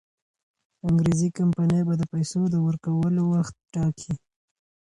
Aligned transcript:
انګریزي 0.87 1.29
کمپانۍ 1.37 1.81
به 1.87 1.93
د 1.97 2.03
پیسو 2.13 2.41
د 2.49 2.55
ورکولو 2.67 3.21
وخت 3.33 3.55
ټاکي. 3.73 4.13